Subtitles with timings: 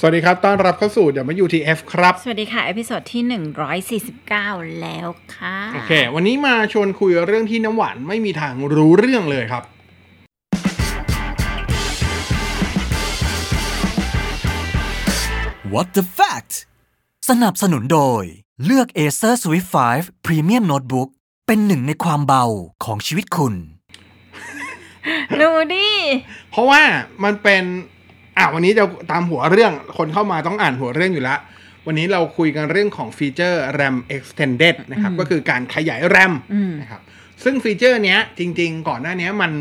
[0.00, 1.06] สวัสดีครับ ต้อนรับเข้าสู่
[1.44, 3.22] WTF ครับ สวัสดีค่ะ episode ที่
[4.00, 9.62] 149 แล้วค่ะ โอเค วันนี้มาชวนคุยเรื่องที่น้ำหวานไม่มีทางรู้เรื่องเลยครับ
[15.72, 16.52] What the fact
[17.28, 18.22] สนับสนุนโดย
[18.64, 21.08] เลือก Acer Swift 5 Premium Notebook
[21.46, 22.44] เป็นหนึ่งในความเบา
[22.84, 23.54] ของชีวิตคุณ
[25.40, 25.88] ดูดิ
[26.50, 26.82] เพราะว่า
[27.24, 27.64] มันเป็น
[28.38, 31.38] อะวันนี้จะตามหัวเรื่องคนเข้ามาต้องอ่านหัวเรื่องอยู่แล้ว
[31.86, 37.00] วันนี้เราคุยกันเรื่องของฟีเจอร์ RAM extended นะครับ ก็คือการขยาย RAM อืมนะครับ
[37.44, 39.52] ซึ่งฟีเจอร์เนี้ยจริง ๆ ก่อนหน้าเนี้ยมัน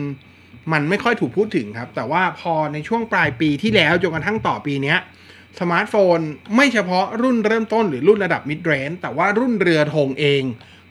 [0.74, 4.98] มันไม่ค่อยถูกพูดถึงครับ แต่ว่าพอในช่วงปลายปีที่แล้วจนกระทั่งต่อปีเนี้ย
[5.60, 6.20] สมาร์ทโฟน
[6.56, 10.44] ไม่เฉพาะรุ่นเริ่มต้นหรือรุ่นระดับ mid range แต่ว่ารุ่นเรือธงเอง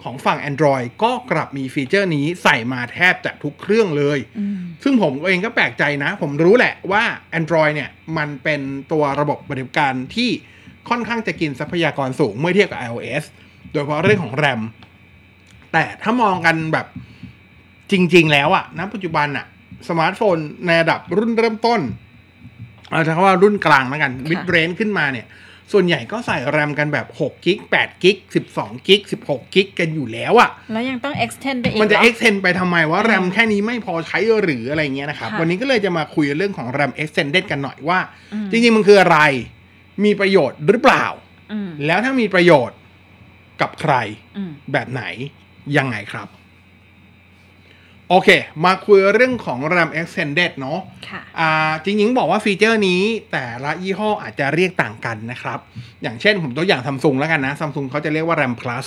[0.03, 7.05] ของฝั่ง Android ก็กลับมีฟีเจอร์นี้ใส่มาแทบจะทุกเครื่องเลยอืมซึ่งผมเองก็แปลกใจนะ ผมรู้แหละว่า
[7.39, 8.61] Android เนี่ย มันเป็น
[8.93, 10.31] ตัวระบบปฏิบัติการที่
[10.89, 13.25] ค่อนข้างจะกินทรัพยากรสูงเมื่อเทียบกับ iOS
[13.73, 14.61] โดยเฉพาะเรื่องของ RAM
[15.73, 16.87] แต่ถ้ามองกันแบบ
[17.93, 19.47] จริง ๆ แล้วอะณปัจจุบันอะ
[19.89, 21.81] สมาร์ทโฟนในระดับรุ่นเริ่มต้น
[22.89, 25.27] เอาใช้คำว่ารุ่นกลางแล้วกัน mid range ขึ้นมาเนี่ย
[25.73, 28.17] ส่วนใหญ่ก็ใส่แรมกันแบบ6กิก8กิก
[28.53, 37.99] 12กิก16กิกกันอยู่แล้วอะแล้วยังต้อง extend ไปอีก มันจะเหรอ extend ไปทำไมว่าอืม RAM แค่นี้ไม่พอใช้หรืออะไรเงี้ยนะครับค่ะวันนี้ก็เลยจะมาคุยเรื่องของ RAM extended กันหน่อยว่า
[38.33, 39.19] อืมจริงๆ มันคืออะไร
[40.05, 41.07] มีประโยชน์หรือเปล่า
[41.53, 42.79] อืมแล้วถ้ามีประโยชน์
[43.61, 43.95] กับใคร
[44.37, 45.03] อืมแบบไหน
[45.77, 46.29] ยังไงครับ
[48.11, 48.29] โอเค
[48.65, 55.59] มาคุยเรื่องของ RAM extended เนาะค่ะอ่าจริงๆ บอกว่าฟีเจอร์นี้แต่ละยี่ห้ออาจจะเรียกต่างกันนะครับ
[56.03, 58.87] อย่างเช่นผมตัวอย่างซัมซุงแล้วกันนะซัมซุงเขาจะเรียกว่า RAM Plus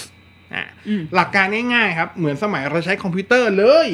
[0.53, 3.88] อ่าอืมหลักการง่ายๆ ครับ เหมือนสมัยเราใช้คอมพิวเตอร์เลย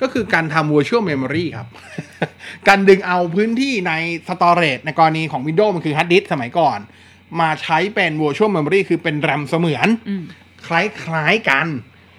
[0.00, 1.68] ก็คือการทำ virtual memory ครับ
[2.68, 3.92] การดึงเอาพื้นที่ใน
[4.28, 6.78] storage ในกรณีของ Windows มันคือ hard disk สมัยก่อน
[7.40, 10.22] มาใช้เป็น virtual memory คือเป็น RAM เสมือนอืม
[10.66, 11.66] คล้ายๆกัน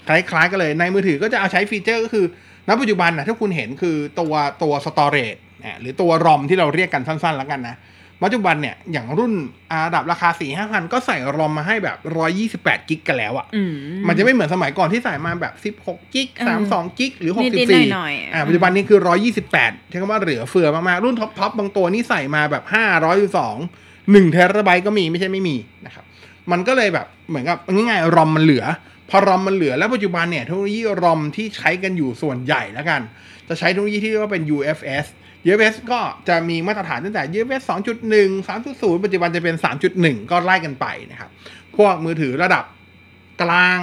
[0.08, 2.26] คล้ายๆกันเลยในมือถือก็จะเอาใช้ฟีเจอร์ก็คือ
[2.68, 4.34] ณปัจจุบันนะถ้าคุณเห็นคือตัว
[4.64, 7.76] ตัว storage นะหรือตัว ROM ที่เราเรียกกันสั้นๆ แล้วกันนะ
[8.24, 9.34] ปัจจุบันเนี่ย อย่างรุ่น
[9.72, 11.98] อาระดับราคา4 5 0 0ก็ใส่ ROM มาให้แบบ
[12.44, 13.74] 128 กิกกันแล้วอะอืม
[14.08, 19.00] มันจะไม่เหมือนสมัยก่อนที่ใส่มาแบบ 16 กิกอืม32 กิก หรือนิดๆ64หน่อยๆอ่าอืมปัจจุบันนี้คือ
[19.46, 22.64] 128ใช้คำว่าเหลือเฟือมากๆ รุ่นท็อปๆบางตัวนี่ใส่มาแบบ
[23.68, 25.56] 512 1เทราไบต์ก็มีไม่ใช่ไม่มี
[25.86, 26.06] นะครับ
[26.52, 28.66] มันก็เลยแบบเหมือนกับง่ายๆรอมมันเหลือ
[29.10, 33.02] พอ ROM มันเหลือแล้วปัจจุบันเนี่ยเทคโนโลยี ROM ที่ใช้กันอยู่ส่วนใหญ่แล้วกัน
[33.48, 35.06] จะใช้เทคโนโลยีที่เรียกว่าเป็น UFS
[35.46, 37.64] UFS ก็จะมีมาตรฐานตั้งแต่ UFS
[38.12, 39.56] 2.1 3.0 ปัจจุบันจะเป็น
[39.94, 41.30] 3.1 ก็ไล่กันไปนะครับ
[41.78, 42.64] พวกมือถือระดับ
[43.42, 43.80] กลาง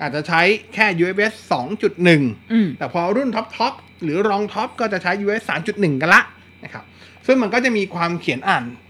[0.00, 0.40] อาจจะใช้
[0.74, 1.34] แค่ UFS
[1.72, 5.42] 2.1อืมแต่พอรุ่นท็อปท็อปหรือรองท็อปก็จะใช้ UFS
[5.72, 6.22] 3.1 กันละ
[6.64, 6.84] นะครับ
[7.26, 8.89] ซึ่งมันก็จะมีความเขียนอ่านอ่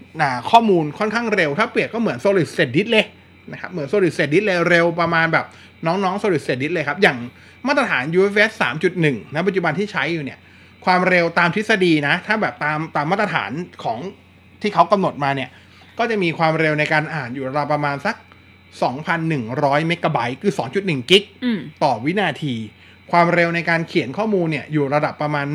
[0.51, 3.05] ข้อมูลค่อนข้างเร็ว ถ้าเปรียบก็เหมือน Solid State Disk เลย
[3.51, 5.45] นะครับเหมือน Solid State Disk เลยเร็วประมาณแบบ
[5.85, 7.17] น้องๆ Solid State Disk เลยครับ อย่าง
[7.67, 8.51] มาตรฐาน UFS
[8.93, 10.39] 3.1นะปัจจุบันที่ใช้อยู่เนี่ย
[10.85, 13.51] ความเร็วตามทฤษฎีนะ ถ้าแบบตามตามมาตรฐาน
[13.83, 13.99] ของ
[14.61, 15.49] ที่เขากำหนดมาเนี่ย
[15.99, 18.15] ก็จะมีความเร็วในการอ่านอยู่ราวประมาณสัก
[19.01, 22.55] 2,100 เมกะไบต์คือ 2.1 กิกอืมต่อวินาที
[23.11, 25.45] ความเร็วในการเขียนข้อมูลเนี่ยอยู่ระดับประมาณ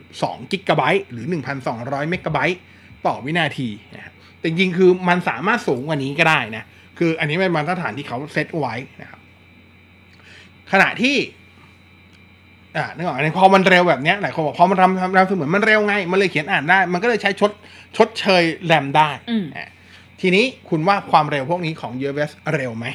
[0.00, 1.26] 1.2 กิกะไบต์หรือ
[1.68, 2.58] 1,200 เมกะไบต์
[3.06, 6.64] ต่อวินาทีนะครับแต่จริงๆคือมันสามารถสูงกว่านี้ก็ได้นะ
[6.98, 9.20] คืออันนี้เป็นมาตรฐานที่เขาเซตไว้นะครับ
[10.72, 11.16] ขณะที่
[12.76, 17.50] อ่านึกออกไหมพอมันเร็วแบบเนี้ยหลายคนบอกพอมันทำทำทำเสมือนมันเร็วไง มันเลยเขียนอ่านได้ มันก็เลยใช้ชด
[17.96, 19.68] ชดเชยแรมได้อืมอะ
[20.20, 22.86] ทีนี้คุณว่าความเร็วพวกนี้ของ UFS เร็วไหม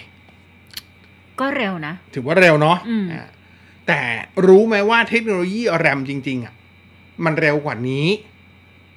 [1.40, 3.28] ก็เร็วนะ ถือว่าเร็วเนาะอืมอ่า
[3.88, 4.02] แต่
[4.48, 6.54] รู้ไหมว่าเทคโนโลยีแรมจริง ๆอะ
[7.26, 8.06] มันเร็วกว่านี้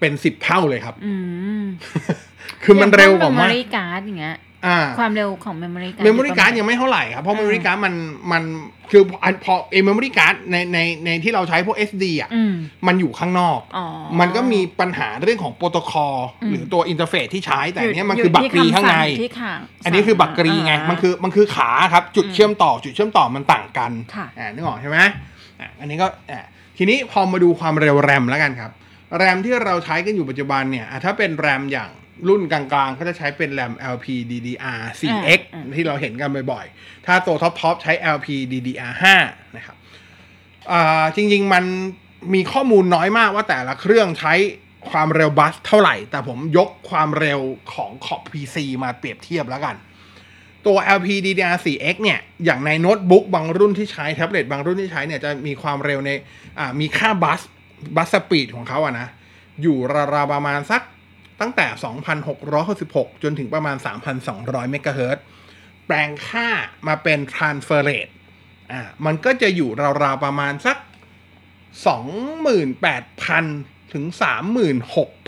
[0.02, 1.14] เป็นสิบเท่าเลยครับ อื
[1.60, 1.62] ม
[2.64, 4.36] คือมันเร็วกว่าเมมากมโมรี่การ์ดอย่างเงี้ย
[4.66, 7.94] อ่าความเร็วของเมมโมรี่การ์ดเมมโมรี่การ์ดยังไม่เท่าไหร่ครับเพราะอืเมมมโมรี่การ์ดมัน
[8.32, 8.42] มัน
[8.90, 12.54] คืออันพอเอเมมโมรี่การ์ดในในในที่เราใช้พวก SD อะอืม
[12.86, 13.86] มันอยู่ข้างนอกอ๋อ
[14.20, 24.98] มันก็มีปัญหาเรื่องของโปรโตคอลอืมหรือตัวอินเทอร์เฟซที่ใช้แต่อันเนี้ยมันยู่คือบัตรกรีที่ข้างในคำสั่ที่ข้างอันนี้คือบัตรกรีไงามันคือมันคือขาครับจุดอืมเชื่อมต่อจุดเชื่อมต่อมันต่างกันค่ะอ่านึกออกใช่ไหม
[25.60, 26.44] อ่าอันนี้ก็อ่า
[26.78, 28.70] ทีนี้พอมาดูความเร็วแรมแล้วกันครับ
[29.16, 31.90] แรมที่เราใช้กันอยู่ปัจจุบันเนี่ยอะถ้าเป็นแรมอย่าง
[32.28, 38.94] รุ่นกลางๆ ก็จะใช้เป็นแรม LPDDR 4X อ่าที่เราเห็นกันบ่อยๆ ถ้าตัวท็อปๆ ใช้ LPDDR
[39.24, 39.76] 5นะครับ
[40.72, 41.64] อ่าจริงๆ มัน
[42.34, 44.34] มีข้อมูลน้อยมากว่าแต่ละเครื่องใช้
[44.90, 47.40] ความเร็วบัสเท่าไหร่ แต่ผมยกความเร็ว
[47.72, 49.76] ของขอบ PC มาเปรียบเทียบแล้วกัน
[50.66, 56.10] ตัว LPDDR4X เนี่ย อย่างในโน้ตบุ๊กบางรุ่นที่ใช้แท็บเล็ตบางรุ่นที่ใช้เนี่ยจะมีความเร็วใน
[56.58, 57.40] อ่ามีค่า bus
[57.96, 59.08] bus speed ของเขาอะนะ
[59.62, 59.76] อยู่
[60.14, 60.82] ราวๆประมาณสัก
[61.40, 61.66] ตั้งแต่
[62.44, 63.76] 2,666 จนถึงประมาณ
[64.24, 65.24] 3,200 เมกะเฮิรตซ์
[65.86, 66.48] แปลงค่า
[66.86, 68.12] มาเป็น transfer rate
[68.72, 69.70] อ่ามันก็จะอยู่
[70.02, 70.76] ราวๆประมาณสัก
[71.94, 74.04] 28,000 ถึง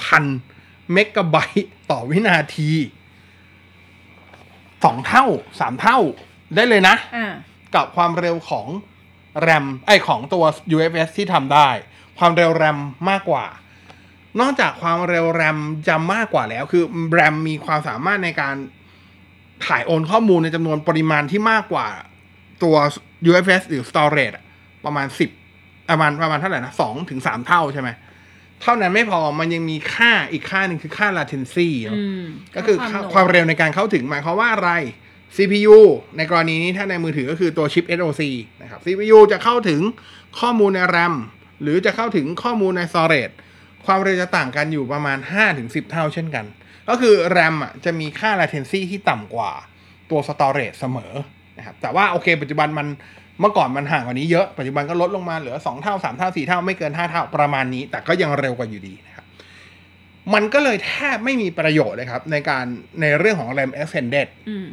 [0.04, 2.70] 36,000 เมกะไบต์ต่อวินาที
[4.84, 5.26] สองเท่า
[5.60, 5.98] สามเท่า
[6.54, 7.26] ได้เลยนะอ่า
[7.74, 8.66] กับความเร็วของ
[9.40, 11.68] แรมไอของตัว UFS ที่ทำได้
[12.18, 12.78] ความเร็วแรม
[13.10, 13.44] มากกว่า
[14.40, 15.58] นอกจากความเร็วแรม
[15.88, 18.56] จะมากกว่าแล้ว คือแรมมีความสามารถในการ
[19.66, 21.86] ถ่ายโอนข้อมูลในจำนวนปริมาณที่มากกว่า
[22.62, 22.76] ตัว
[23.30, 24.44] UFS หรือ storage อะ
[24.84, 25.30] ประมาณสิบ
[25.90, 27.88] ประมาณประมาณเท่าไหร่นะสองถึงสามเท่าใช่ไหม
[28.62, 32.24] เท่านั้นไม่พอมันยังมีค่าอีกค่าหนึ่งคือค่า latency เนอะอืม
[32.56, 34.70] ก็คือหน่งความเร็วในการเข้าถึงหมายความว่าอะไร
[35.36, 35.78] CPU
[36.16, 38.22] ในกรณีนี้ถ้าในมือถือก็คือตัวชิป SoC
[38.62, 39.80] นะครับ CPU จะเข้าถึง
[40.40, 41.14] ข้อมูลใน RAM
[41.62, 43.34] หรือจะเข้าถึงข้อมูลใน storage
[43.86, 45.18] ความเร็วจะต่างกันอยู่ประมาณ
[45.54, 46.44] 5-10 เท่าเช่นกัน
[46.88, 49.50] ก็คือ RAM อะจะมีค่า latency ที่ต่ำกว่า
[50.10, 51.12] ตัว storage เสมอ
[51.58, 52.86] นะครับแต่ว่าโอเค ปัจจุบันมัน
[53.40, 59.26] เมื่อก่อนมันห่างกว่านี้เยอะปัจจุบันก็ลดลงมาเหลือ 2 เท่า 3 เท่า 4 เท่าไม่เกิน 5 เท่าประมาณนี้ แต่ก็ยังเร็วกว่าอยู่ดีนะครับ
[60.34, 62.64] มันก็เลยแทบไม่มีประโยชน์เลยครับ ในการ
[63.00, 64.66] ในเรื่องของ RAM extended อืม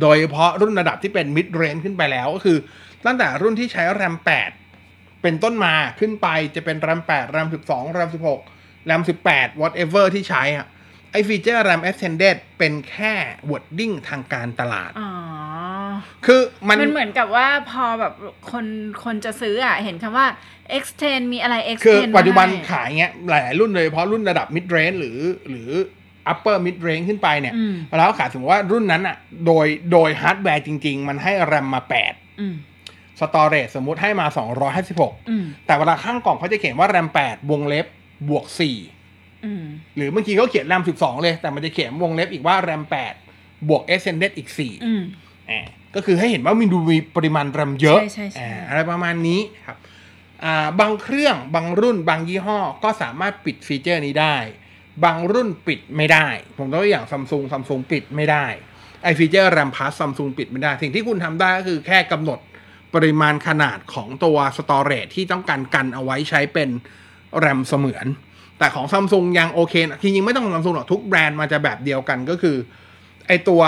[0.00, 2.58] โดยเฉพาะรุ่นระดับที่เป็น mid range ขึ้นไปแล้วก็คือ
[3.06, 4.14] ตั้งแต่รุ่นที่ใช้ RAM
[4.46, 4.67] 8
[5.22, 8.10] เป็นต้นมาขึ้นไปจะเป็น RAM 8 RAM 12 RAM
[8.44, 10.66] 16 RAM 18 whatever ที่ใช้อะ
[11.12, 13.12] ไอฟีเจอร์ RAM extended เป็นแค่
[13.50, 15.10] wording ทางการตลาดอ๋อ
[16.26, 18.12] คือมันมันเหมือนกับว่าพอแบบ
[18.50, 18.66] คน
[19.04, 20.26] คนจะซื้ออะ เห็นคำว่า
[20.78, 25.18] extend มีอะไร extend คือปัจจุบันมาให้ขายเงี้ยหลายๆรุ่นเลยเพราะรุ่นระดับ mid range หรือ
[25.50, 25.70] หรือ
[26.32, 29.16] upper mid range ขึ้นไปเนี่ยอืมแล้วขายสมมติว่ารุ่นนั้นอะ
[29.46, 31.80] โดยโดยฮาร์ดแวร์จริง ๆ มันให้ RAM มา
[32.10, 32.54] 8อืม
[33.20, 34.26] storage สมมุติให้มา
[34.78, 37.86] 256อืมแต่เวลาข้างกล่องเขาจะเขียนว่า RAM 8วงเล็บ
[38.28, 38.44] บวก
[38.94, 39.64] 4อืม
[39.96, 42.82] หรือบางทีเขาเขียน RAM 12 เลย แต่มันจะเขียนวงเล็บอีกว่า RAM
[43.24, 45.02] 8บวก extended อีก4อืม
[45.50, 45.60] อ่า
[45.94, 49.78] ก็คือให้เห็นว่ามีดูมีปริมาณ RAM เยอะใช่ใช่ใช่อ่าอะไรประมาณนี้ครับ
[50.44, 54.36] อ่าบางเครื่องบางรุ่นบางยี่ห้อก็สามารถปิดฟีเจอร์นี้ได้
[55.04, 56.26] บางรุ่นปิดไม่ได้
[56.56, 58.46] ผมตัวอย่างซัมซุงซัมซุงปิดไม่ได้
[59.04, 62.38] ไอฟีเจอร์ RAM Plus ซัมซุงปิดไม่ได้ สิ่งที่คุณทำได้ก็คือแค่กำหนด
[62.94, 66.68] ปริมาณขนาดของตัว storage ที่ต้องการกันเอาไว้ใช้เป็น
[67.44, 68.06] RAM เสมือน
[68.58, 72.56] แต่ของซัมซุงยังโอเคนะจริงๆไม่ต้องซัมซุงหรอกทุกแบรนด์มันจะแบบเดียวกันก็คือ
[73.26, 73.62] ไอตัว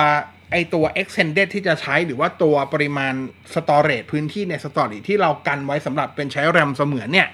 [0.52, 3.14] ไอตัว extended ที่จะใช้หรือว่าตัวปริมาณ
[3.54, 7.28] storage พื้นที่ใน storage ที่เรากันไว้สำหรับเป็นใช้ RAM เสมือนเนี่ย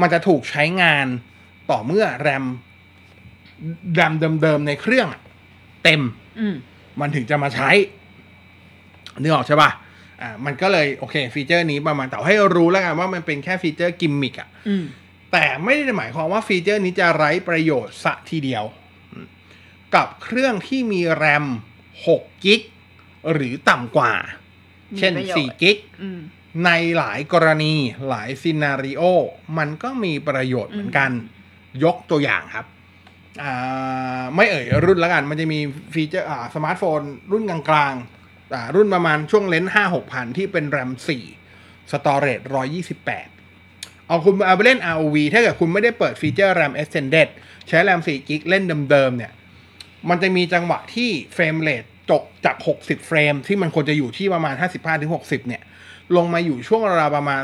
[0.00, 1.06] มันจะถูกใช้งาน
[1.70, 2.44] ต่อเมื่อ RAM
[3.98, 4.12] RAM
[4.42, 5.22] เดิมๆในเครื่องอะ
[5.84, 6.02] เต็ม
[6.38, 6.56] อืม
[7.00, 7.70] มันถึงจะมาใช้
[9.22, 9.70] นึกออกใช่ป่ะ
[10.20, 14.84] อ่ามันก็เลยโอเคฟีเจอร์นี้ประมาณแต่ให้รู้แล้วกันว่ามันเป็นแค่ฟีเจอร์กิมมิกอะอืม
[15.32, 18.64] แต่ไม่ได้หมายความว่าฟีเจอร์นี้จะไร้ประโยชน์สะทีเดียว
[19.12, 19.26] อืม
[19.94, 21.46] กับเครื่องที่มีแรม
[21.94, 22.62] 6กิก
[23.32, 24.12] หรือต่ำกว่า
[24.92, 26.20] มีเช่นประโยชน์4กิกอืม
[26.66, 27.74] ในหลายกรณี
[28.08, 29.02] หลาย scenario
[29.58, 31.10] มันก็มีประโยชน์เหมือนกัน
[31.84, 32.66] ยกตัวอย่างครับ
[33.42, 35.58] อ่าไม่เอ่ยรุ่นแล้วกัน มันจะมี
[35.94, 37.00] ฟีเจอร์อ่าสมาร์ทโฟน
[37.32, 37.92] รุ่นกลางๆอ่า
[38.74, 41.24] รุ่นประมาณช่วง range ห้าหกพันที่เป็นแรมสี่
[41.90, 43.28] storage ร้อยยี่สิบแปด
[44.06, 47.28] เอาคุณเอาไปเล่น ROV ถ้าเกิดคุณไม่ได้เปิดฟีเจอร์ RAM extended
[47.68, 49.32] ใช้แรม4กิกเล่นเดิมๆเนี่ย
[50.08, 54.54] มันจะมีจังหวะที่ frame rate ตกจาก 60 เฟรม ที่มันควรจะอยู่ที่ประมาณ
[55.00, 55.62] 55-60 เนี่ย
[56.16, 57.40] ลงมาอยู่ช่วงราวๆประมาณ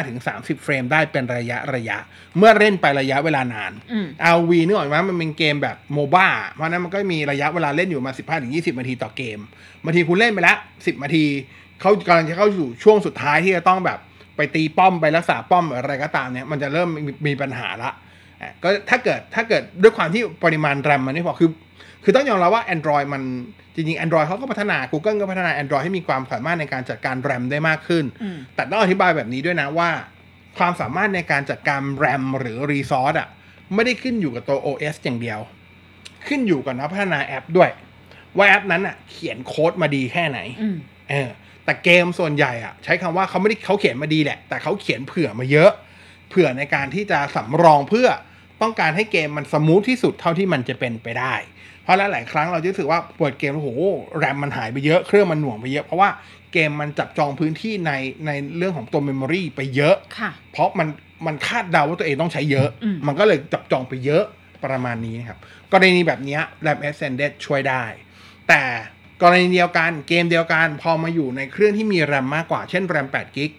[0.00, 1.96] 35-30 เฟรมได้เป็นระยะระยะ
[2.38, 4.06] เมื่อเล่นไประยะเวลานานอืม
[4.36, 9.38] RV นึกออกไหมมันเป็นเกมแบบ MOBA เพราะฉะนั้นมันก็มีระยะเวลาเล่นอยู่มา 15-20 นาทีต่อเกม
[9.84, 11.24] บางทีคุณเล่นไปแล้ว10 นาที
[11.80, 13.98] เขากำลังจะเข้าสู่ช่วงสุดท้ายที่จะต้องแบบ
[14.36, 17.90] ไปตีป้อมไปรักษาป้อมหรืออะไรก็ตามเนี่ยมันจะเริ่มมีมีปัญหาละ
[18.42, 21.50] อะก็ถ้าเกิดถ้าเกิดด้วยความที่ปริมาณแรมมันไม่พอคือ
[22.04, 23.22] คือต้องยอมรับว่า Android มัน
[23.74, 29.90] จริงๆ Android เขาก็พัฒนา Google ก็พัฒนา Android ให้มีความสามารถในการจัดการแรมได้มากขึ้นอืมแต่ต้องอธิบายแบบนี้ด้วยนะว่า
[30.58, 33.28] ความสามารถในการจัดการแรมหรือ Resource อะ
[33.74, 35.40] ไม่ได้ขึ้นอยู่กับตัว OS อย่างเดียว
[36.28, 37.70] ขึ้นอยู่กับนักพัฒนาแอปด้วย
[38.36, 40.76] ว่าแอปนั้นอะ เขียนโค้ดมาดีแค่ไหนอืม
[41.10, 41.30] เออ
[41.64, 45.70] แต่เกมส่วนใหญ่อะใช้คำว่าเขาไม่ได้เขาเขียนมาดีแหละ แต่เขาเขียนเผื่อมาเยอะ
[46.28, 48.08] เผื่อในการที่จะสำรองเพื่อ
[48.62, 51.34] ต้องการให้เกมมัน smooth ที่สุดเท่าที่มันจะเป็นไปได้
[51.82, 53.68] เพราะหลายๆครั้งเราจะรู้สึกว่าเปิดเกมโอ้โห
[54.18, 56.08] แรมมันหายไปเยอะเครื่องมันหน่วงไปเยอะ เพราะว่า
[56.52, 57.92] เกมมันจับจองพื้นที่ใน
[58.26, 60.88] ในเรื่องของตัว memory ไปเยอะค่ะเพราะมัน
[61.26, 64.24] มันคาดเดาว่าตัวเองต้องใช้เยอะอืมมันก็เลยจับจองไปเยอะ
[64.64, 65.38] ประมาณนี้นะครับ
[65.72, 67.84] กรณีแบบเนี้ย RAM extended ช่วยได้
[68.48, 68.62] แต่
[69.22, 73.50] กรณีเดียวกันเกมเดียวกันพอมาอยู่ในเครื่องที่มี RAM มากกว่าเช่น RAM 8กิก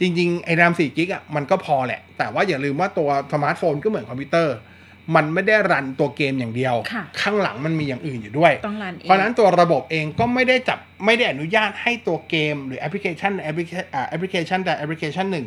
[0.00, 4.56] จริงๆ ไอ้ RAM 4กิกอะมันก็พอแหละ แต่ว่าอย่าลืมว่าตัวสมาร์ทโฟนก็เหมือนคอมพิวเตอร์
[5.14, 15.46] มันไม่ได้ run ตัวเกมอย่างเดียวค่ะข้างหลังมันมีอย่างอื่นอยู่ด้วยต้อง run เองเพราะฉะนั้นตัวระบบเองก็ไม่ได้จับไม่ได้อนุญาตให้ตัวเกม หรือแอปพลิเคชันแอปพลิเคอ่าแอปพลิเคชันแต่แอปพลิเคชันหนึ่ง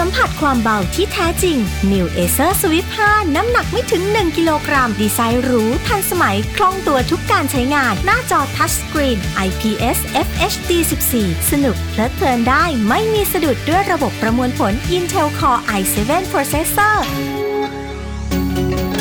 [0.00, 1.58] สัมผัสความเบาที่แท้จริง
[1.92, 10.72] New Acer Swift 5 น้ำหนักไม่ถึง 1 กิโลกรัม ดีไซน์หรูทันสมัย คล่องตัวทุกการใช้งาน หน้าจอ touchscreen IPS FHD
[11.10, 16.96] 14 สนุกเพลิดเพลินได้ไม่มีสะดุดด้วยระบบประมวลผล Intel Core i7 Processor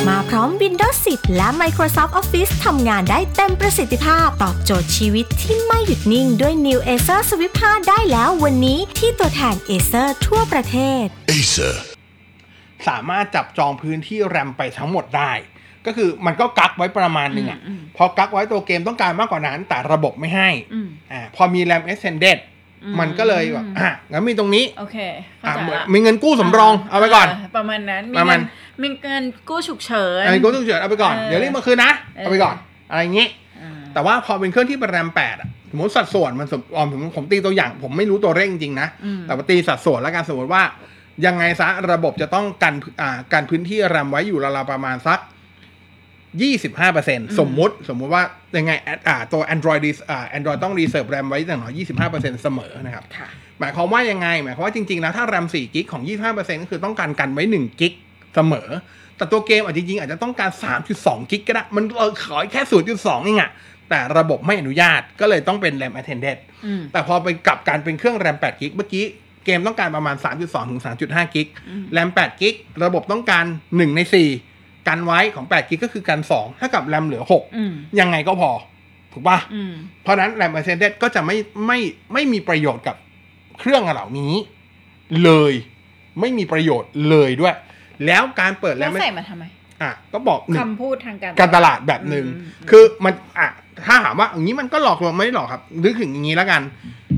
[0.10, 11.05] มาพร้อม Windows 10 และ Microsoft Office ทำงานได้เต็มประสิทธิภาพ ตอบโจทย์ชีวิตที่ไม่หยุดนิ่งด้วย New Acer Swift 5 ได้แล้ววันนี้ที่ตัวแทน Acer ทั่วประเทศ
[11.31, 11.74] Acer.
[12.88, 15.31] สามารถจับจองพื้นที่แรมไปทั้งหมดได้
[15.86, 22.39] ก็คือมันก็กักไว้ประมาณหนึ่งอะอืมอืมพอกักไว้ตัวเกมต้องการมากกว่านั้น แต่ระบบไม่ให้อืมอ่าพอมีแรม extended
[22.83, 24.98] อืมมันก็เลยแบบอะงั้นมีตรงนี้ โอเค
[25.39, 28.41] เข้าอะใจเหมือนละมีเงินกู้สำรองเอาไปก่อน ประมาณนั้น มีประมาเงิณน
[28.82, 32.56] มีเงินกู้ฉุกเฉินอันนี้กู้ต้องเฉยเอาไปก่อนเออเดี๋ยวรีบมาคืนนะเออเอาไปก่อน
[32.92, 33.27] อะไรอย่างงี้
[33.62, 40.63] อ่าแต่ว่าพอเป็นเครื่องที่เป็นแรมแปดอะสมมติสัดส่วนมันสมอ๋อผมผมตีตัวอย่าง ผมไม่รู้ตัวเลขจริงๆนะอืมแต่ว่าตีสัดส่วนแล้วกันสมมติว่า
[41.25, 45.20] ยังไงซะระบบจะต้องกันอ่ากันพื้นที่แรมไว้อยู่ราวๆประมาณสัก
[46.42, 48.24] ยี่สิบห้าเปอร์เซ็นสมมุติ สมมุติว่า
[48.58, 53.27] ยังไงแอดอ่าตัว Android ดีอ่า Android ต้อง reserve RAM ไว้อย่างน้อยยี่สิบห้าเปอร์เซ็นเสมอนะครับค่ะ
[53.60, 57.94] หมายความว่ายังไง หมายความว่าจริงๆแล้วถ้าแรม4กิกของ25%ก็คือต้องการกันไว้1กิก
[58.36, 58.70] เสมอ
[59.18, 60.52] แต่ตัวเกมอาจจริงๆอาจจะต้องการ
[60.92, 62.62] 3.2 กิกก็ได้ มันเออขอแค่
[62.94, 63.52] 0.2เองอะ
[63.90, 69.06] แต่ระบบไม่อนุญาตก็เลยต้องเป็นแรม attended อืมแต่พอไปกลับการเป็นเครื่องแรม8กิกเมื่อกี้
[69.46, 71.48] เกมต้องการประมาณ 3.2 ถึง 3.5 กิก
[71.94, 74.02] แรม8กิก ระบบต้องการ 1 ใน
[74.46, 77.24] 4 กันไว้ของ 8 กิกก็คือกัน 2 ถ้ากับแรมเหลือ
[77.56, 78.52] อืม6ยังไงก็พอ
[79.12, 81.80] ถูกปะอืมเพราะฉะนั้นแรม attended ก็จะไม่ไม่
[82.13, 82.96] ไม่มีประโยชน์กับ
[83.60, 84.34] เครื่องเหล่านี้
[85.24, 85.54] เลย
[86.20, 87.56] ไม่มีประโยชน์เลยด้วย
[88.05, 89.43] แล้วการเปิดแรแล้วมใส่มาทำไม
[89.81, 93.50] อะก็บอกหนึ่งคำพูดทางการการตลาดแบบหนึ่งอืมคือมันอะ
[93.85, 96.62] ถ้าถามว่าอย่างนี้มันก็หลอกลวงไม่ได้หลอกครับนึกถึงอย่างนี้แล้วกัน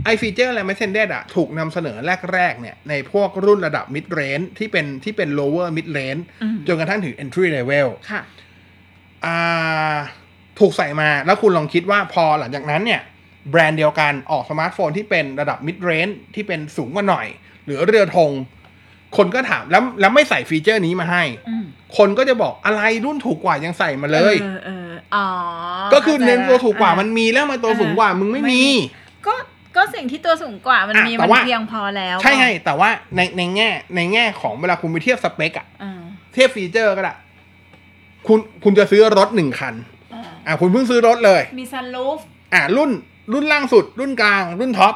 [0.03, 1.97] ไอฟีเจอร์แรม attended อะถูกนำเสนอ
[2.33, 8.21] แรก ๆ เนี่ย ในพวกรุ่นระดับ mid range ที่เป็นที่เป็น lower mid range อืมจนกระทั่งถึง entry level ค่ะ
[9.25, 9.95] อ่า
[10.59, 13.01] ถูกใส่มาแล้วคุณลองคิดว่าพอหลังจากนั้นเนี่ย
[13.51, 17.27] แบรนด์เดียวกันออกสมาร์ทโฟนที่เป็นระดับ mid range ที่เป็นสูงกว่าหน่อย
[17.65, 18.31] หรือเรือธง
[19.17, 21.65] คนก็ถามแล้วแล้วไม่ใส่ฟีเจอร์นี้มาให้อืม
[21.97, 25.27] คนก็จะบอกอะไรรุ่นถูกกว่ายังใส่มาเลยเออเอออ๋อ
[25.93, 28.63] ก็คือเน้นตัวถูกกว่าเข้ใจละมันมีแล้วมาตัวสูงกว่ามึงไม่มี
[29.27, 29.33] ก็
[29.75, 36.01] ก็สิ่งที่ตัวสูงกว่ามันอะมีแต่มันว่าเพียงพอแล้ว ใช่ไงแต่ว่าในในแง่ในแง่ของเวลาคุณไปเทียบสเปคอะอ่า
[36.33, 37.13] เทียบฟีเจอร์ก็ได้
[38.27, 39.75] คุณคุณจะซื้อรถหนึ่งคัน
[40.13, 42.19] อ่าอะคุณเพิ่งซื้อรถเลย มีซันรูฟ
[42.53, 42.91] อะรุ่น
[43.33, 44.95] รุ่นล่างสุด รุ่นกลาง รุ่นท็อป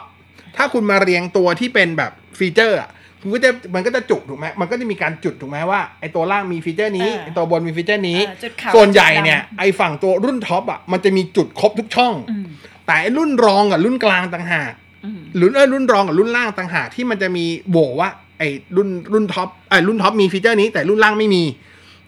[0.57, 2.89] ถ้าคุณมาเรียงตัวที่เป็นแบบฟีเจอร์อะ
[3.21, 12.45] คุณก็จะมันก็จะจุดถูกไหมมันก็จะมีการจุดถูกไหมว่าไอตัวล่างมีฟีเจอร์นี้ไอตัวบนมีฟีเจอร์นี้อ่าจุดขาวส่วนใหญ่จุดดำเนี่ยไอฝั่งตัวรุ่นท็อปอะมันจะมีจุดครบทุกช่องอืม
[12.85, 14.71] แต่ไอรุ่นรองกับรุ่นกลางต่างหาก
[15.05, 18.09] อืมหรือเออรุ่นรองกับรุ่นล่างต่างหากที่มันจะมีโบว่า
[18.39, 18.43] ไอ
[18.75, 21.43] รุ่นรุ่นท็อปไอรุ่นท็อปมีฟีเจอร์นี้แต่รุ่นล่างไม่มี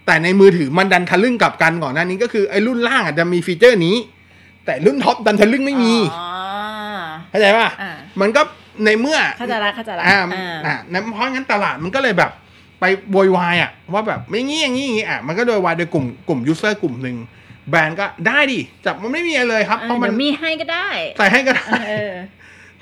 [0.06, 3.96] แต่ในมือถือมันดันทะลึ่งกลับกันก่อนหน้านี้ก็คือไอรุ่นล่างอาจจะมีฟีเจอร์นี้
[4.66, 6.28] แต่รุ่นท็อปดันทะลึ่งไม่มีอ๋อ
[7.30, 7.92] เข้าใจป่ะอ่า
[8.22, 8.42] มันก็
[8.86, 12.32] ในเมื่อเข้าใจละเข้าใจละอ่าอ่าอ่านะเพราะงั้นตลาดมันก็เลยแบบ
[12.80, 17.18] ไปโวยวายอะว่าแบบไม่งี้อย่างงี้อย่างงี้อะมันก็โวยวายโดยกลุ่มกลุ่ม user กลุ่มหนึ่ง
[17.70, 20.88] แบรนด์ก็ได้ดิจับมันไม่มีอะไรเลยครับเออเพราะมันเดี๋ยวมีให้ก็ได้
[21.18, 22.14] ใส่ให้ก็ได้เออ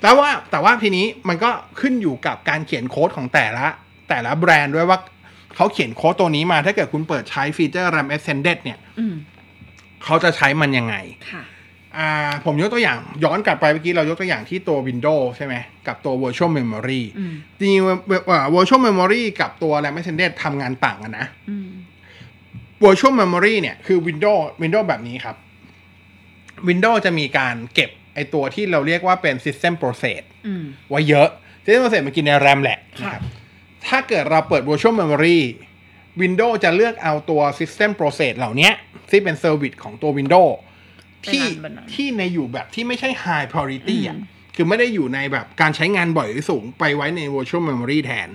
[0.00, 3.66] แต่ว่าแต่ว่าทีนี้มันก็ขึ้นอยู่กับการเขียนโค้ดของแต่ละ
[4.08, 4.98] แต่ละแบรนด์ด้วยว่า
[5.56, 9.14] เขาเขียนโค้ดตัวนี้มาถ้าเกิดคุณเปิดใช้ฟีเจอร์ RAM Extended เนี่ยอืม
[10.04, 10.94] เขาเขาจะใช้มันยังไง
[11.30, 11.42] ค่ะ
[11.98, 15.54] อ่าผมยกตัวอย่างย้อนกลับไปเมื่อกี้เรายกตัวอย่างที่ตัว Windows ใช่ไหม
[15.86, 17.86] กับตัว Virtual Memory อืมจริงๆ
[18.28, 21.68] ว่า Virtual Memory กับตัว RAM Extended ทำงานต่างกันนะอืม
[22.84, 25.36] Virtual Memory เนี่ยคือ Windows Windows แบบนี้ครับ
[26.68, 31.28] Windows จะมีการเก็บไอตัวที่เราเรียกว่าเป็น System Process อืมไว้เยอะ
[31.64, 33.22] System Process มันกินใน RAM แหละค่ะนะครับ
[33.86, 35.38] ถ้าเกิดเราเปิด Virtual Memory
[36.20, 38.70] Windows จะเลือกเอาตัว System Process เหล่านี้
[39.10, 40.52] ที่เป็น Service ของตัว Windows
[41.26, 48.28] ที่ไปรันบนนั้นที่ในอยู่แบบที่ไม่ใช่ High Priority อะอืมคือไม่ได้อยู่ในแบบการใช้งานบ่อยหรือสูงไปไว้ใน Virtual Memory แทน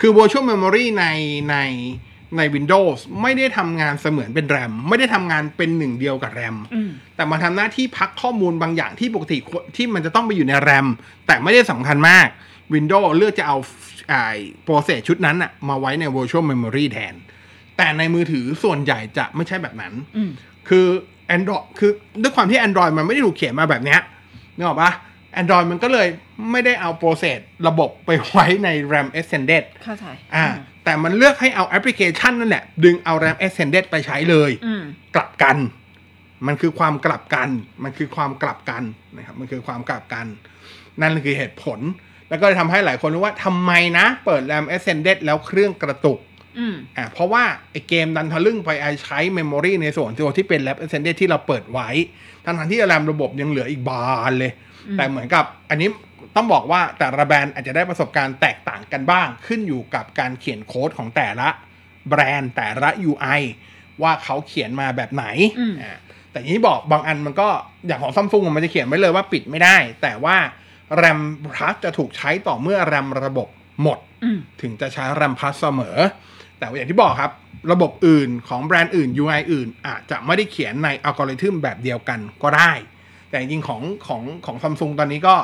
[0.00, 1.06] คือ Virtual Memory ใน
[1.50, 1.56] ใน
[2.36, 10.86] ใน Windows ไม่ได้ทำงานเสมือนเป็น RAM ไม่ได้ทำงานเป็นหนึ่งเดียวกับ RAM อืมแต่มาทำหน้าที่พักข้อมูลบางอย่างที่ปกติควรที่มันจะต้องไปอยู่ใน RAM
[11.26, 12.28] แต่ไม่ได้สำคัญมาก
[12.74, 13.56] Windows เลือกจะเอา
[14.08, 14.22] ไอ้
[14.64, 17.14] โปรเซสชุดนั้นอะมาไว้ใน Virtual Memory แทน
[17.76, 20.30] แต่ในมือถือส่วนใหญ่จะไม่ใช่แบบนั้นอืม
[20.68, 20.86] คือ
[21.36, 21.90] Android คือ
[22.22, 24.00] ด้วยความที่ Android มันไม่ได้ถูกเขียนมาแบบเนี้ย
[24.56, 24.92] นึกออกปะ
[25.40, 26.08] Android มันก็เลย
[26.50, 30.46] ไม่ได้เอาโปรเซสระบบไปไว้ใน RAM extended เข้าใจอ่า
[30.84, 34.82] แต่มันเลือกให้เอาแอปพลิเคชันนั่นแหละ ดึงเอา RAM extended ไปใช้เลยอืม
[35.14, 35.56] กลับกัน
[36.46, 37.48] มันคือความกลับกัน
[37.84, 38.82] มันคือความกลับกัน
[39.16, 40.26] นะครับ มันคือความกลับกัน
[41.00, 41.78] นั่นคือเหตุผล
[42.28, 46.18] แล้วก็เลยทำให้หลายคนรู้ว่าทำไมนะ เปิด RAM extended แล้วเครื่องกระตุก
[46.58, 51.88] อืมอ่าเพราะว่าไอเกมดันทะลึ่งไปไอใช้เมมโมรีในส่วนตัวที่เป็น RAM extended ที่เราเปิดไว้
[52.44, 54.52] ทั้งๆที่ RAM ระบบยังเหลืออีกบานเลย
[54.86, 55.88] อืมแต่เหมือนกับอันนี้
[56.36, 61.48] ต้องบอกว่าแต่ละแบรนด์อาจจะได้ประสบการณ์แตกต่างกันบ้าง ขึ้นอยู่กับการเขียนโค้ดของแต่ละ
[62.08, 63.40] แบรนด์แต่ละ UI
[64.02, 65.24] ว่าเขาเขียนมาแบบไหน
[65.58, 65.96] อืมอ่า
[66.30, 67.48] แต่อย่างที่บอกบางอันมันก็
[67.86, 70.36] อย่างของซัมซุงมันจะเขียนไว้เลยว่าปิดไม่ได้ แต่ว่า
[71.02, 71.20] RAM
[71.54, 73.48] Plus จะถูกใช้ต่อเมื่อ RAM ระบบ
[73.82, 75.98] หมดอืมถึงจะใช้ RAM Plus เสมอ
[76.58, 77.32] แต่อย่างที่บอกครับ
[77.72, 82.72] ระบบอื่นของแบรนด์อื่น UI อื่น อาจจะไม่ได้เขียนในอัลกอริทึมแบบเดียวกันก็ได้
[83.28, 85.36] แต่จริงของของของซัมซุงตอนนี้ก็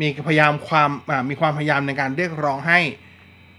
[0.00, 0.90] มีพยายามความ
[1.30, 2.80] มีความพยายามในการเรียกร้องให้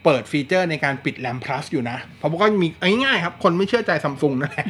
[0.03, 2.67] เปิดฟีเจอร์ในการปิด RAM Plus อยู่นะ เพราะว่าก็มี
[3.03, 4.67] ง่ายๆครับ คนไม่เชื่อใจซัมซุงนั่นแหละ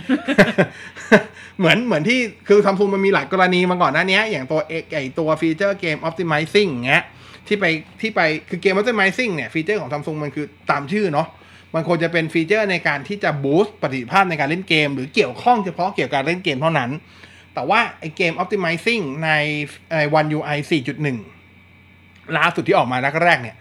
[1.57, 7.03] เหมือนเหมือนที่คือซัมซุงมันมีหลายกรณีมาก่อนหน้านี้ อย่างตัวเอกไอตัวฟีเจอร์เกม Optimizing เงี้ย
[7.48, 7.65] ที่ไป
[8.01, 11.27] ที่ไปคือเกม Optimizing เนี่ยฟีเจอร์ของซัมซุงมันคือตามชื่อเนาะ
[11.75, 16.89] มันควรจะเป็นฟีเจอร์ในการที่จะ boost ประสิทธิภาพในการเล่นเกม หรือเกี่ยวข้องเฉพาะเกี่ยวกับการเล่นเกมเท่านั้น
[17.53, 19.29] แต่ว่าไอเกม Optimizing ใน
[19.91, 20.58] ใน One UI
[21.48, 23.55] 4.1 ล่าสุดที่ออกมาแรกๆเนี่ย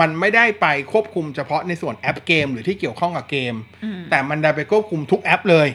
[0.00, 3.54] มันไม่ได้ไปควบคุมเฉพาะในส่วนแอปเกม หรือที่เกี่ยวข้องกับเกม
[3.84, 5.68] อืมแต่มันได้ไปควบคุมทุกแอปเลย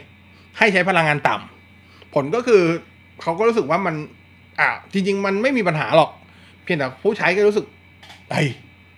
[0.58, 2.64] ให้ใช้พลังงานต่ำผลก็คือ
[3.22, 3.96] เขาก็รู้สึกว่ามัน
[4.60, 6.10] อ่าจริง ๆ มันไม่มีปัญหาหรอก
[6.64, 7.66] เพียงแต่ผู้ใช้ก็รู้สึก
[8.32, 8.48] เฮ้ย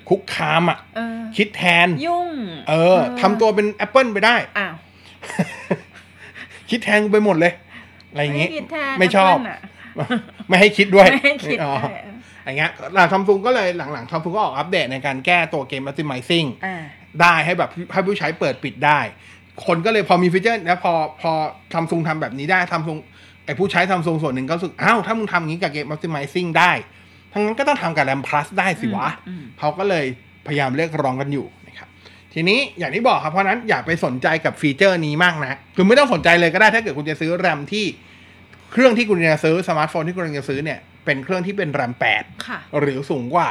[0.09, 2.29] คุกคามอะเออคิดแทน ยุ่ง
[2.69, 4.73] เออทำตัวเป็น Apple ไปได้อ้าว
[6.69, 7.53] คิดแทนกูไปหมดเลย
[8.09, 9.59] อะไรอย่างงี้ ไม่คิดแทนไม่ชอบ Apple น่ะ
[10.47, 12.13] ไม่ให้คิดด้วยไม่ให้คิดอ๋อด้วยเออ
[12.45, 16.75] อย่างเงี้ยหลังซัมซุงก็เลยหลังๆซัมซุงก็ออกอัปเดตในการแก้ตัวเกม Optimizing อ่า
[17.21, 18.99] ได้ให้แบบให้ผู้ใช้เปิดปิดได้
[19.65, 21.31] คนก็เลยพอมีฟีเจอร์แล้วพอพอ
[21.73, 22.97] ซัมซุงทำแบบนี้ได้ซัมซุง
[23.45, 26.71] ไอผู้ใช้ซัมซุงส่วนหนึ่งก็รู้สึกอ้าวถ้ามึงทำอย่างนี้กับ Game Optimizing ได้
[27.33, 30.05] ทั้งนั้นก็ต้องทำกับ RAM Plus ได้สิวะอืมเขาก็เลย
[30.47, 31.87] พยายามเรียกร้องกันอยู่นะครับ
[32.33, 37.85] ทีนี้อย่างที่บอกครับ เพราะฉะนั้นอย่าไปสนใจกับฟีเจอร์นี้มากนะ คือไม่ต้องสนใจเลยก็ได้ถ้าเกิดคุณจะซื้อแรมที่
[38.71, 43.49] เครื่องที่คุณจะซื้อสมาร์ทโฟนที่คุณจะซื้อเนี่ยเป็นเครื่องที่เป็นแรมแปดค่ะหรือสูงกว่า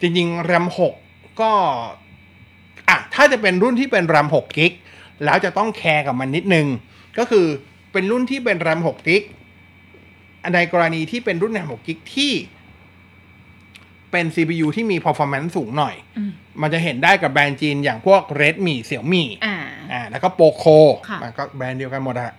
[0.00, 0.94] จริงๆแรมหก
[1.40, 1.50] ก็
[2.88, 4.72] อะถ้าจะเป็นรุ่นที่เป็นแรมหก gig
[5.24, 6.66] แล้วจะต้องแคร์กับมันนิดนึง
[7.18, 7.46] ก็คือ
[7.92, 9.22] เป็นรุ่นที่เป็นแรมหก gig
[10.54, 12.32] ในกรณีที่เป็นรุ่นแรมหก gig ที่
[14.12, 16.30] เป็น CPU ที่มี performance สูงหน่อยอืม
[16.62, 19.56] มันจะเห็นได้กับแบรนด์จีนอย่างพวก Redmi Xiaomi อ่า
[19.92, 22.34] อ่าแล้วก็ Poco ค่ะมันก็แบรนด์เดียวกันหมดอะ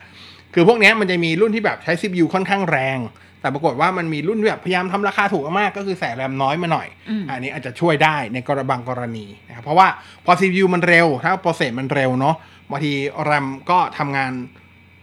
[0.54, 3.00] คือพวกเนี้ยมันจะมีรุ่นที่แบบใช้ CPU ค่อนข้างแรง
[3.42, 9.88] แต่ปรากฏว่ามันมีรุ่นที่แบบพยายามทำราคาถูกมากๆก็คือใส่แรมน้อยมาหน่อยอืมอันนี้อาจจะช่วยได้ในกรณีบางกรณีนะครับเพราะว่า
[10.26, 12.36] พอ CPU มันเร็ว ถ้าโปรเซสมันเร็วเนาะ
[12.70, 12.94] บางที
[13.26, 14.32] แรมก็ทำงาน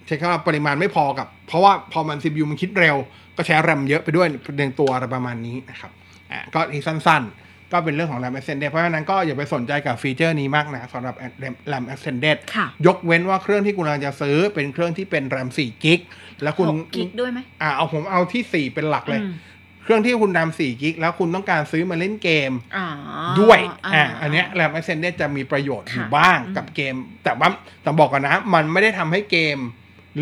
[0.06, 2.96] ใช้คำว่าปริมาณไม่พอกับ เพราะว่าพอมัน CPU มันคิดเร็ว
[3.36, 4.26] ก็ใช้แรมเยอะไปด้วย
[4.60, 5.90] ในตัวอะไรประมาณนี้นะครับ
[6.32, 11.14] อ่าก็อีกสั้นๆ ก็เป็นเรื่องของ RAM extended เพราะฉะนั้นก็อย่าไปสนใจกับฟีเจอร์นี้มากนะสำหรับ
[11.72, 16.00] RAM extended ค่ะยกเว้นว่าเครื่องที่คุณกำลังจะซื้อเป็นเครื่องที่เป็นแรม4กิก
[16.42, 19.32] แล้วคุณหกกิกด้วยไหมอ่าเอาผมเอาที่ 4 เป็นหลักเลยอืม
[19.84, 22.86] เครื่องที่คุณแรม4กิกแล้วคุณต้องการซื้อมาเล่นเกมอ๋อ
[23.40, 23.58] ด้วย
[23.94, 27.48] อ่าอันเนี้ยแรม extended จะมีประโยชน์อยู่ค่ะบ้างอืมกับเกม แต่ว่า
[27.84, 29.58] ต้องบอกก่อนนะ มันไม่ได้ทำให้เกม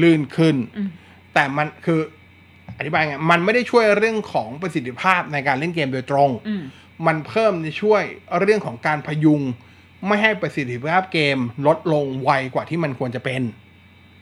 [0.02, 0.88] ลื่นขึ้นอืม
[1.34, 2.00] แต่มันคือ
[2.78, 6.62] อธิบายไงมันไม่ได้ช่วยเรื่องของประสิทธิภาพในการเล่นเกมโดยตรงอืม
[7.06, 8.02] มันเพิ่มในช่วย
[8.40, 9.40] เรื่องของการพยุง
[10.06, 13.42] ไม่ให้ประสิทธิภาพเกมลดลงไวกว่าที่มันควรจะเป็น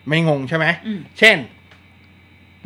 [0.09, 1.37] ไม่งงใช่ไหมอืมเช่น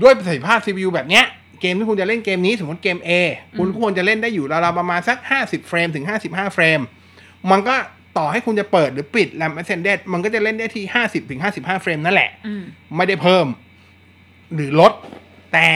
[0.03, 1.25] ด้วยประสิทธิภาพ CPU แบบเนี้ย
[1.61, 3.11] เกมที่คุณจะเล่นเกมนี้สมมติเกม A
[3.59, 6.81] คุณควรจะเล่นได้อยู่ราวๆประมาณสัก 50 เฟรมถึง 55 เฟรม
[7.51, 7.75] มันก็
[8.19, 12.63] ต่อให้คุณจะเปิดหรือปิด RAM Extended มันก็จะเล่นได้ที่ 50ถึง55 เฟรมนั่นแหละอืม
[12.97, 13.47] ไม่ได้เพิ่ม
[14.55, 14.93] หรือลด
[15.53, 15.69] แต่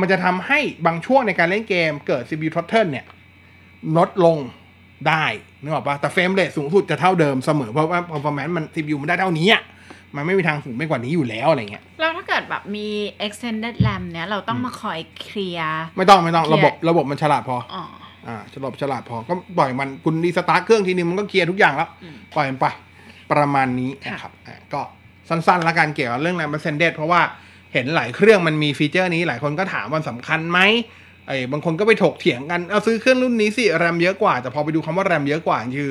[0.00, 3.04] มันจะทำให้บางช่วงในการเล่นเกมเกิด CPU throttle เนี่ย
[3.96, 4.38] ลดลง
[5.08, 5.24] ได้
[5.62, 9.62] นึกออกปะแต่เฟรมเรทสูงสุดจะเท่าเดิมเสมอเพราะว่า performance มัน CPU มันได้เท่านี้อะ
[10.16, 12.88] มันไม่มีทางสูงไปกว่านี้อยู่แล้วอะไรเงี้ยแล้วถ้าเกิดแบบมี
[13.26, 17.84] extended RAM เนี้ยเราต้องมาคอยเคลียร์ไม่ต้องไม่ต้องเคลียร์ระบบระบบมันฉลาดพออ๋อ
[18.28, 22.66] อ่าฉลาดฉลาดพอก็ปล่อยมันคุณรีสตาร์ทเครื่องทีนึงมันก็เคลียร์ทุกอย่างแล้วอืมปล่อยมันไป
[23.32, 24.80] ประมาณนี้ค่ะนะครับอ่าก็
[25.28, 27.20] สั้นๆแล้วกันเกี่ยวกับเรื่อง RAM Extended เพราะว่า
[27.72, 30.60] เห็นหลายเครื่องมันมีฟีเจอร์นี้หลายคนก็ถามว่าสำคัญไหม
[31.26, 35.90] ไอ้บางคนก็ไปถกเถียงกันเอาซื้อเครื่องรุ่นนี้สิแรมเยอะกว่า แต่พอไปดูคำว่าแรมเยอะกว่าคือ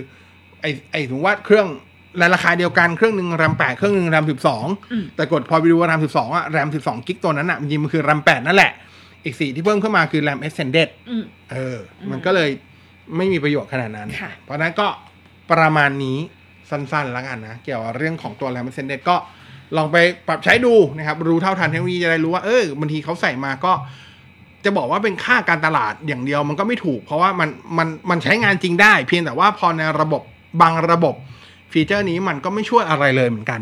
[0.61, 1.67] ไอ้ไอ้ถึงว่าเครื่อง
[2.19, 8.71] ในราคาเดียวกันเครื่องหนึ่งแรมแปดเครื่องหนึ่งแรมสิบสองอืมแต่กดพอไปดูว่าแรมสิบสองอะแรมสิบสองกิกตัวนั้นอะจริงๆมันคือแรมแปดนั่นแหละ
[9.23, 11.77] อีกสีที่เพิ่มขึ้นมาคือ RAM extended อืมเออ
[12.11, 12.49] มันก็เลย
[13.17, 14.87] ไม่มีประโยชน์ขนาดนั้นค่ะเพราะฉะนั้นก็
[15.51, 16.17] ประมาณนี้
[16.69, 19.15] สั้นๆแล้วกันนะ เกี่ยวกับเรื่องของตัว RAM extended ก็
[19.77, 23.73] ลองไปปรับใช้ดูนะครับ รู้เท่าทันเทคโนโลยีจะได้รู้ว่าเออบางทีเขาใส่มาก็
[24.65, 30.21] จะบอกว่าเป็นค่าการตลาดอย่างเดียวมันก็ไม่ถูก เพราะว่ามันมันมันใช้งานจริงได้ เพียงแต่ว่าพอในระบบ
[30.61, 31.15] บางระบบ
[31.71, 33.61] ฟีเจอร์นี้มันก็ไม่ช่วยอะไรเลยเหมือนกัน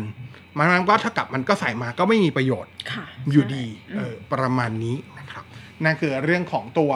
[0.56, 5.44] มันก็เท่ากับมันก็ใส่มาก็ไม่มีประโยชน์ค่ะอยู่ดีใช่เออประมาณนี้นะครับ
[5.84, 6.90] นั่นคือเรื่องของตัว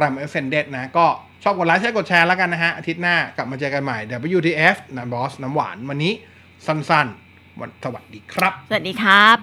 [0.00, 1.06] RAM Extended นะ ก็
[1.42, 3.98] ชอบกดไลค์ใช้กดแชร์แล้วกันนะฮะ อาทิตย์หน้า กลับมาเจอกันใหม่
[4.36, 6.12] WTF นันบอสน้ำหวานวันนี้
[6.66, 7.29] สั้นๆ
[7.60, 9.38] วันสวัสดีครับ สวัสดีครับ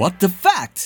[0.00, 0.78] What the fact